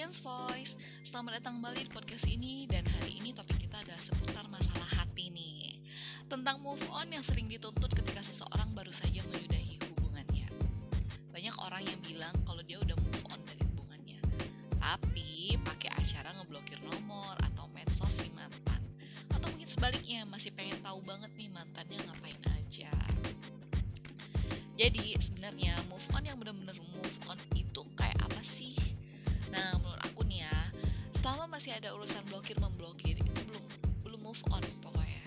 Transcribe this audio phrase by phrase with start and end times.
[0.00, 0.72] Science Voice.
[1.04, 5.28] Selamat datang kembali di podcast ini Dan hari ini topik kita adalah seputar masalah hati
[5.28, 5.76] nih.
[6.24, 10.48] Tentang move on yang sering dituntut ketika seseorang baru saja menyudahi hubungannya.
[11.36, 14.20] Banyak orang yang bilang kalau dia udah move on dari hubungannya.
[14.80, 18.80] Tapi pakai acara ngeblokir nomor atau medsos si mantan.
[19.28, 22.88] Atau mungkin sebaliknya masih pengen tahu banget nih mantannya ngapain aja.
[24.80, 26.08] Jadi sebenarnya move
[31.70, 33.64] masih ada urusan blokir memblokir itu belum
[34.02, 35.22] belum move on pokoknya.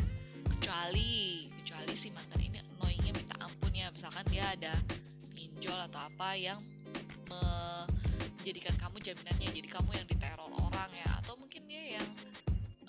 [0.52, 4.76] Kecuali kecuali si mantan ini annoyingnya minta ampun ya, misalkan dia ada
[5.32, 6.60] pinjol atau apa yang
[8.44, 12.08] menjadikan kamu jaminannya, jadi kamu yang diteror orang ya, atau mungkin dia yang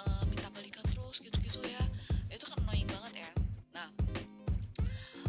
[0.03, 1.83] uh, minta balikan terus gitu-gitu ya,
[2.35, 3.31] itu kan annoying banget ya.
[3.71, 3.87] Nah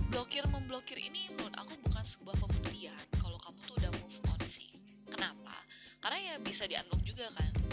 [0.09, 4.73] blokir memblokir ini menurut aku bukan sebuah pembuktian kalau kamu tuh udah move on sih.
[5.13, 5.61] Kenapa?
[6.01, 6.73] Karena ya bisa di
[7.05, 7.64] juga kan.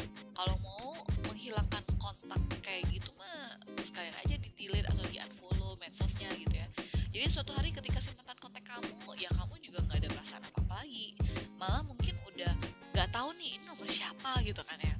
[7.22, 10.58] Jadi suatu hari ketika si mantan kontak kamu, ya kamu juga nggak ada perasaan apa
[10.58, 11.14] apa lagi.
[11.54, 12.50] Malah mungkin udah
[12.98, 14.94] nggak tahu nih ini nomor siapa gitu kan ya.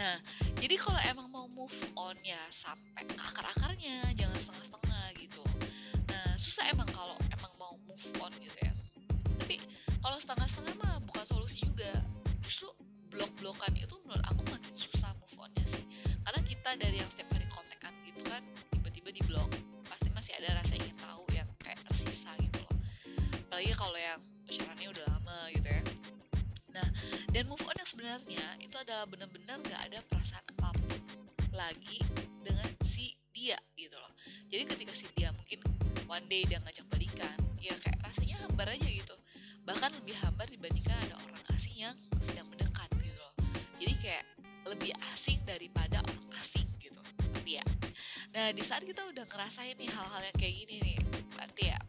[0.00, 0.16] Nah,
[0.56, 5.44] jadi kalau emang mau move on ya sampai ke akar-akarnya, jangan setengah-setengah gitu
[6.36, 8.72] susah emang kalau emang mau move on gitu ya
[9.40, 9.58] tapi
[10.04, 11.90] kalau setengah-setengah mah bukan solusi juga
[12.44, 12.68] justru
[13.10, 15.84] blok-blokan itu menurut aku makin susah move onnya sih
[16.22, 17.25] karena kita dari yang setiap
[23.56, 25.82] apalagi kalau yang pacarannya udah lama gitu ya.
[26.76, 26.86] Nah
[27.32, 31.00] dan move on yang sebenarnya itu adalah bener-bener gak ada perasaan apa pun
[31.56, 31.96] lagi
[32.44, 34.12] dengan si dia gitu loh.
[34.52, 35.64] Jadi ketika si dia mungkin
[36.04, 39.16] one day dia ngajak balikan ya kayak rasanya hambar aja gitu.
[39.64, 41.96] Bahkan lebih hambar dibandingkan ada orang asing yang
[42.28, 43.32] sedang mendekat gitu loh.
[43.80, 44.24] Jadi kayak
[44.68, 47.00] lebih asing daripada orang asing gitu.
[47.32, 47.64] Tapi ya
[48.36, 50.96] nah di saat kita udah ngerasain nih hal-hal yang kayak gini nih
[51.32, 51.80] berarti ya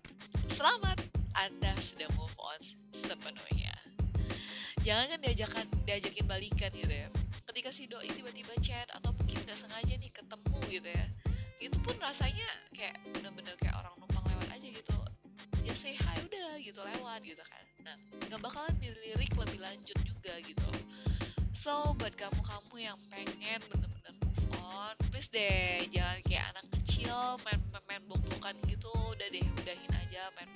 [0.56, 2.60] selamat anda sudah move on
[2.94, 3.74] sepenuhnya.
[4.82, 7.08] Jangan kan diajakan diajakin balikan gitu ya.
[7.48, 11.08] Ketika si doi tiba-tiba chat atau mungkin nggak sengaja nih ketemu gitu ya
[11.58, 14.98] itu pun rasanya kayak bener-bener kayak orang numpang lewat aja gitu.
[15.66, 17.64] Ya say hi udah gitu lewat gitu kan.
[17.82, 17.96] Nah
[18.30, 20.70] nggak bakalan dilirik lebih lanjut juga gitu.
[21.58, 27.60] So buat kamu-kamu yang pengen bener-bener move on please deh jangan kayak anak kecil main
[27.90, 28.94] main blok-blokan gitu.
[28.94, 30.50] Udah deh udahin aja main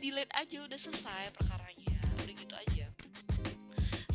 [0.00, 2.86] delete aja udah selesai perkaranya udah gitu aja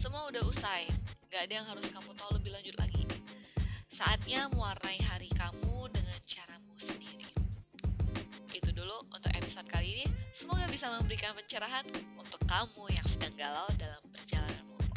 [0.02, 0.90] semua udah usai
[1.36, 3.04] Gak ada yang harus kamu tahu lebih lanjut lagi.
[3.92, 7.28] Saatnya mewarnai hari kamu dengan caramu sendiri.
[8.56, 10.08] Itu dulu untuk episode kali ini.
[10.32, 11.84] Semoga bisa memberikan pencerahan
[12.16, 14.88] untuk kamu yang sedang galau dalam perjalanan move.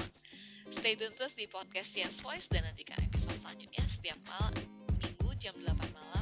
[0.71, 4.55] Stay tune terus di podcast Science Voice dan nantikan episode selanjutnya setiap malam
[5.03, 6.18] minggu jam 8 malam